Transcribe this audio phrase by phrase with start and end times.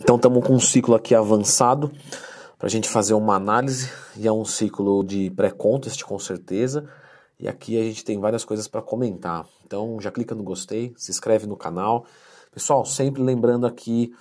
[0.00, 1.92] Então estamos com um ciclo aqui avançado
[2.58, 6.88] para a gente fazer uma análise e é um ciclo de pré-contest com certeza.
[7.38, 9.46] E aqui a gente tem várias coisas para comentar.
[9.64, 12.06] Então já clica no gostei, se inscreve no canal.
[12.50, 14.12] Pessoal, sempre lembrando aqui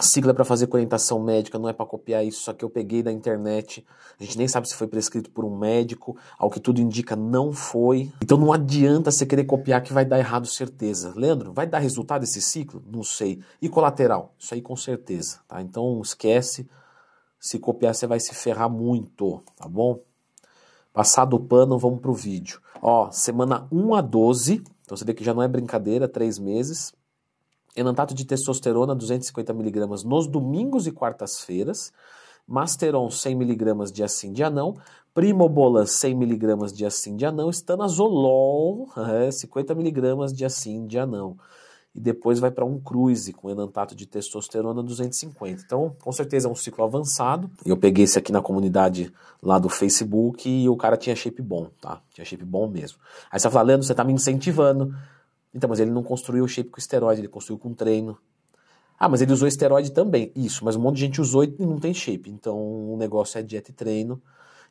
[0.00, 3.02] Sigla para fazer com orientação médica, não é para copiar isso, só que eu peguei
[3.02, 3.86] da internet.
[4.18, 7.52] A gente nem sabe se foi prescrito por um médico, ao que tudo indica não
[7.52, 8.10] foi.
[8.22, 11.12] Então não adianta você querer copiar que vai dar errado certeza.
[11.14, 12.82] Leandro, vai dar resultado esse ciclo?
[12.86, 13.40] Não sei.
[13.60, 14.34] E colateral?
[14.38, 15.60] Isso aí com certeza, tá?
[15.60, 16.68] Então esquece.
[17.38, 20.00] Se copiar você vai se ferrar muito, tá bom?
[20.92, 22.60] Passado o pano, vamos pro vídeo.
[22.80, 26.92] Ó, semana 1 a 12, então você vê que já não é brincadeira, 3 meses
[27.76, 31.92] enantato de testosterona 250mg nos domingos e quartas-feiras,
[32.46, 34.76] Masteron 100mg de assim de anão,
[35.14, 41.36] Primobolan 100mg de assim de anão, Estanazolol é, 50mg de assim de anão.
[41.94, 45.62] E depois vai para um cruise com enantato de testosterona 250.
[45.62, 47.50] Então, com certeza é um ciclo avançado.
[47.66, 51.68] Eu peguei esse aqui na comunidade lá do Facebook e o cara tinha shape bom,
[51.82, 52.00] tá?
[52.14, 52.98] Tinha shape bom mesmo.
[53.30, 54.94] Aí você tá falando, você tá me incentivando.
[55.54, 58.18] Então, mas ele não construiu o shape com esteroide, ele construiu com treino.
[58.98, 60.32] Ah, mas ele usou esteroide também.
[60.34, 62.30] Isso, mas um monte de gente usou e não tem shape.
[62.30, 64.22] Então o negócio é dieta e treino.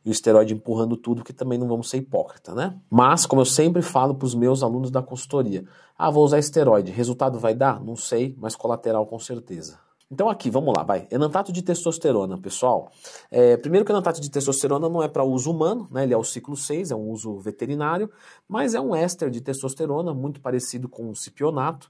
[0.04, 2.76] E o esteroide empurrando tudo, que também não vamos ser hipócrita, né?
[2.90, 5.64] Mas, como eu sempre falo para os meus alunos da consultoria,
[5.96, 7.80] ah, vou usar esteroide, resultado vai dar?
[7.80, 9.78] Não sei, mas colateral com certeza.
[10.12, 11.08] Então aqui, vamos lá, vai.
[11.10, 12.92] Enantato de testosterona, pessoal.
[13.32, 16.04] É, primeiro que o enantato de testosterona não é para uso humano, né?
[16.04, 18.12] Ele é o ciclo 6, é um uso veterinário,
[18.46, 21.90] mas é um éster de testosterona muito parecido com o cipionato.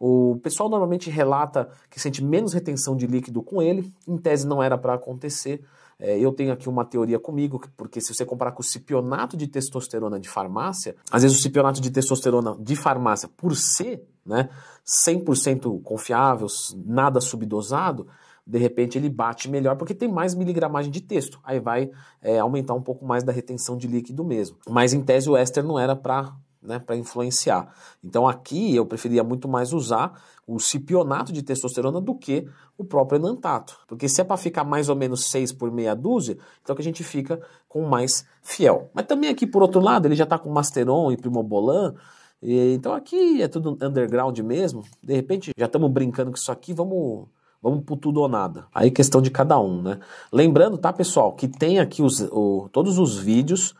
[0.00, 4.60] O pessoal normalmente relata que sente menos retenção de líquido com ele, em tese não
[4.60, 5.64] era para acontecer.
[5.96, 9.46] É, eu tenho aqui uma teoria comigo, porque se você comparar com o cipionato de
[9.46, 14.48] testosterona de farmácia, às vezes o cipionato de testosterona de farmácia, por ser né,
[14.86, 16.46] 100% confiável,
[16.84, 18.06] nada subdosado,
[18.46, 21.38] de repente ele bate melhor porque tem mais miligramagem de texto.
[21.44, 21.90] Aí vai
[22.20, 24.56] é, aumentar um pouco mais da retenção de líquido mesmo.
[24.68, 27.72] Mas em tese o éster não era para né, para influenciar.
[28.04, 32.46] Então aqui eu preferia muito mais usar o cipionato de testosterona do que
[32.76, 33.78] o próprio enantato.
[33.86, 36.84] Porque se é para ficar mais ou menos 6 por meia dúzia, então que a
[36.84, 38.90] gente fica com mais fiel.
[38.92, 41.94] Mas também aqui por outro lado, ele já está com Masteron e Primobolan,
[42.42, 44.84] e, então aqui é tudo underground mesmo.
[45.02, 47.28] De repente já estamos brincando com isso aqui, vamos
[47.62, 48.66] Vamos por tudo ou nada.
[48.74, 50.00] Aí questão de cada um, né?
[50.32, 53.74] Lembrando, tá, pessoal, que tem aqui os, o, todos os vídeos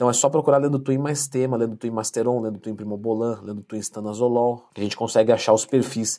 [0.00, 3.60] então é só procurar Lendo Twin mais tema, Lendo Twin Masteron, Lendo Twin Primobolan, Lendo
[3.60, 6.18] Twin Stanazolol, que a gente consegue achar os perfis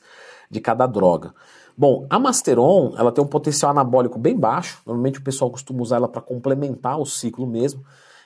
[0.52, 1.34] de cada droga.
[1.76, 5.96] Bom, a Masteron, ela tem um potencial anabólico bem baixo, normalmente o pessoal costuma usar
[5.96, 7.84] ela para complementar o ciclo mesmo,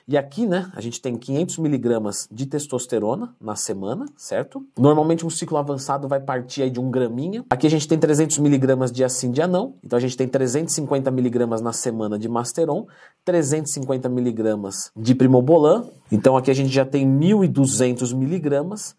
[0.08, 4.64] e aqui, né, a gente tem 500 miligramas de testosterona na semana, certo?
[4.78, 7.44] Normalmente um ciclo avançado vai partir aí de um graminha.
[7.50, 11.10] Aqui a gente tem 300 miligramas de assim de anão, então a gente tem 350
[11.10, 12.86] miligramas na semana de Masteron,
[13.24, 15.88] 350 miligramas de Primobolan.
[16.12, 18.94] Então aqui a gente já tem 1.200 miligramas.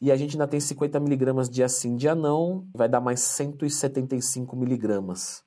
[0.00, 4.56] E a gente ainda tem 50 miligramas de assim de anão, vai dar mais 175
[4.56, 5.42] miligramas.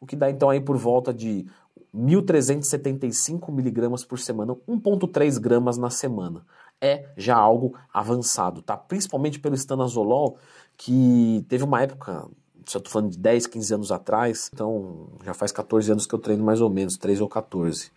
[0.00, 1.46] O que dá então aí por volta de
[1.94, 6.44] 1.375 miligramas por semana, 1.3 gramas na semana.
[6.80, 8.76] É já algo avançado, tá?
[8.76, 10.38] Principalmente pelo estanazolol,
[10.76, 12.24] que teve uma época,
[12.64, 16.14] se eu tô falando de 10, 15 anos atrás, então já faz 14 anos que
[16.14, 17.90] eu treino mais ou menos, 13 ou 14.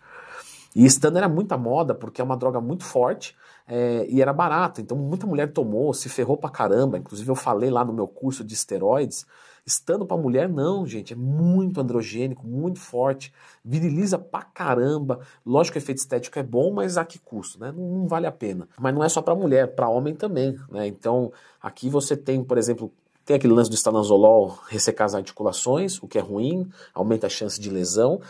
[0.74, 4.80] E Stan era muita moda porque é uma droga muito forte é, e era barata.
[4.80, 6.98] Então muita mulher tomou, se ferrou pra caramba.
[6.98, 9.26] Inclusive eu falei lá no meu curso de esteroides
[9.64, 13.32] Estando para mulher, não, gente, é muito androgênico, muito forte,
[13.64, 15.20] viriliza pra caramba.
[15.46, 17.70] Lógico que o efeito estético é bom, mas a que custo, né?
[17.70, 18.68] Não, não vale a pena.
[18.80, 20.88] Mas não é só para mulher, para homem também, né?
[20.88, 22.92] Então, aqui você tem, por exemplo,
[23.24, 27.60] tem aquele lance do estanazolol ressecar as articulações, o que é ruim, aumenta a chance
[27.60, 28.20] de lesão.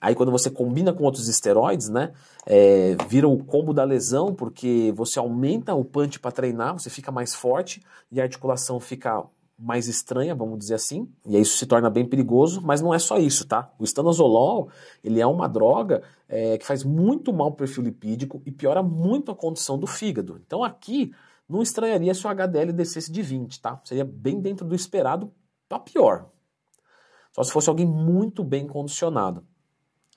[0.00, 2.12] Aí quando você combina com outros esteroides, né,
[2.46, 7.10] é, vira o combo da lesão, porque você aumenta o punch para treinar, você fica
[7.10, 9.24] mais forte e a articulação fica
[9.58, 12.98] mais estranha, vamos dizer assim, e aí isso se torna bem perigoso, mas não é
[12.98, 13.72] só isso, tá?
[13.76, 14.68] O estanozolol,
[15.02, 19.32] ele é uma droga é, que faz muito mal o perfil lipídico e piora muito
[19.32, 20.40] a condição do fígado.
[20.46, 21.12] Então aqui,
[21.48, 23.80] não estranharia se o HDL descesse de 20, tá?
[23.84, 25.32] Seria bem dentro do esperado
[25.68, 26.28] para pior.
[27.32, 29.44] Só se fosse alguém muito bem condicionado.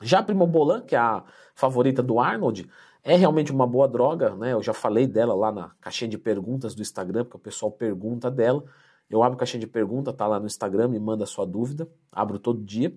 [0.01, 1.24] Já a Primobolan, que é a
[1.56, 2.69] favorita do Arnold,
[3.03, 4.53] é realmente uma boa droga, né?
[4.53, 8.30] Eu já falei dela lá na caixinha de perguntas do Instagram, porque o pessoal pergunta
[8.30, 8.63] dela.
[9.09, 12.39] Eu abro caixinha de pergunta, tá lá no Instagram, me manda a sua dúvida, abro
[12.39, 12.94] todo dia.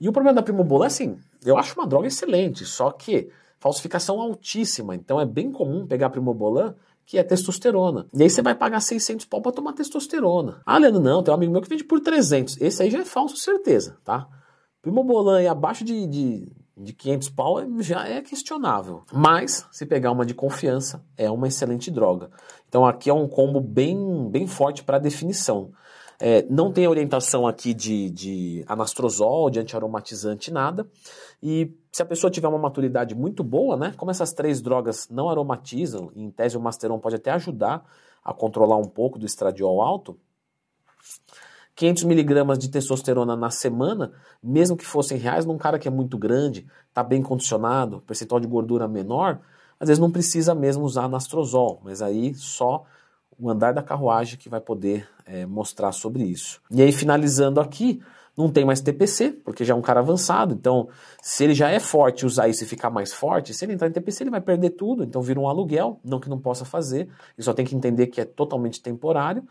[0.00, 4.20] E o problema da Primobolan é assim, eu acho uma droga excelente, só que falsificação
[4.20, 4.94] altíssima.
[4.94, 6.74] Então é bem comum pegar a Primobolan
[7.06, 8.06] que é testosterona.
[8.12, 10.60] E aí você vai pagar 600 pau para tomar testosterona.
[10.66, 12.60] Ah, Leandro, não, tem um amigo meu que vende por 300.
[12.60, 14.28] Esse aí já é falso, certeza, tá?
[14.86, 19.02] Primobolan aí abaixo de, de, de 500 pau é, já é questionável.
[19.12, 22.30] Mas, se pegar uma de confiança, é uma excelente droga.
[22.68, 25.72] Então aqui é um combo bem, bem forte para definição.
[26.20, 30.88] É, não tem orientação aqui de, de anastrozol, de antiaromatizante, nada.
[31.42, 33.92] E se a pessoa tiver uma maturidade muito boa, né?
[33.96, 37.84] Como essas três drogas não aromatizam, em tese o Masteron pode até ajudar
[38.24, 40.16] a controlar um pouco do estradiol alto,
[41.76, 44.12] 500 miligramas de testosterona na semana,
[44.42, 48.46] mesmo que fossem reais, num cara que é muito grande, está bem condicionado, percentual de
[48.46, 49.40] gordura menor,
[49.78, 52.84] às vezes não precisa mesmo usar anastrozol, mas aí só
[53.38, 56.62] o andar da carruagem que vai poder é, mostrar sobre isso.
[56.70, 58.00] E aí, finalizando aqui,
[58.34, 60.54] não tem mais TPC, porque já é um cara avançado.
[60.54, 60.88] Então,
[61.20, 63.92] se ele já é forte usar isso e ficar mais forte, se ele entrar em
[63.92, 65.04] TPC, ele vai perder tudo.
[65.04, 67.00] Então, vira um aluguel, não que não possa fazer.
[67.36, 69.46] Ele só tem que entender que é totalmente temporário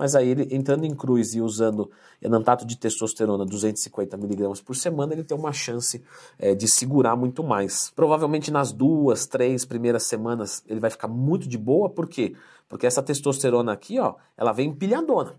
[0.00, 1.90] mas aí ele entrando em cruz e usando
[2.22, 6.02] enantato de testosterona 250mg por semana, ele tem uma chance
[6.38, 7.92] é, de segurar muito mais.
[7.94, 12.34] Provavelmente nas duas, três primeiras semanas ele vai ficar muito de boa, por quê?
[12.66, 15.34] Porque essa testosterona aqui, ó, ela vem empilhadona,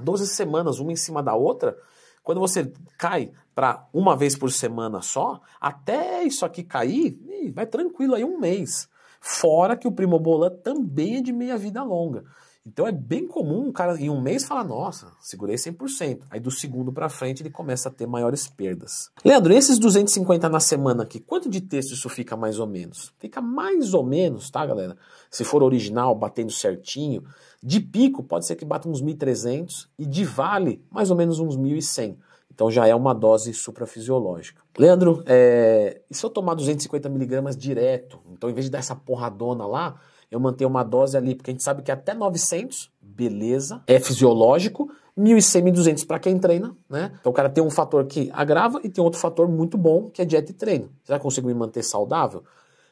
[0.00, 1.76] 12 semanas, uma em cima da outra.
[2.22, 7.18] Quando você cai para uma vez por semana só, até isso aqui cair,
[7.52, 8.88] vai tranquilo aí um mês.
[9.26, 12.24] Fora que o Primobolan também é de meia vida longa.
[12.66, 16.24] Então é bem comum um cara em um mês falar, nossa, segurei 100%.
[16.28, 19.10] Aí do segundo para frente ele começa a ter maiores perdas.
[19.24, 23.14] Leandro, esses 250 na semana aqui, quanto de texto isso fica mais ou menos?
[23.18, 24.94] Fica mais ou menos, tá galera?
[25.30, 27.24] Se for original, batendo certinho,
[27.62, 31.56] de pico pode ser que bata uns 1.300 e de vale mais ou menos uns
[31.56, 32.18] 1.100.
[32.54, 34.62] Então já é uma dose suprafisiológica.
[34.78, 36.00] Leandro, é...
[36.08, 38.20] e se eu tomar 250 miligramas direto?
[38.32, 41.52] Então em vez de dar essa porradona lá, eu mantenho uma dose ali, porque a
[41.52, 47.12] gente sabe que até 900, beleza, é fisiológico, 1.100, 1.200 para quem treina, né?
[47.20, 50.22] Então o cara tem um fator que agrava e tem outro fator muito bom, que
[50.22, 50.90] é dieta e treino.
[51.04, 52.42] Será que consigo me manter saudável?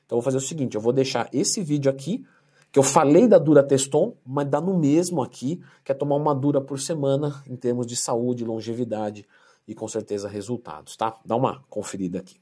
[0.07, 2.25] Então eu vou fazer o seguinte, eu vou deixar esse vídeo aqui,
[2.71, 6.35] que eu falei da Dura Teston, mas dá no mesmo aqui, que é tomar uma
[6.35, 9.27] Dura por semana, em termos de saúde, longevidade
[9.67, 11.21] e com certeza resultados, tá?
[11.25, 12.42] Dá uma conferida aqui.